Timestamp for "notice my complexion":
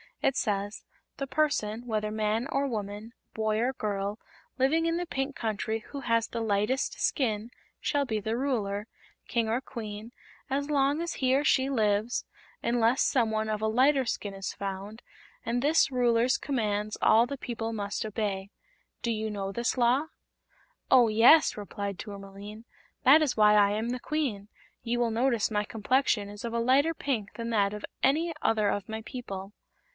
25.11-26.27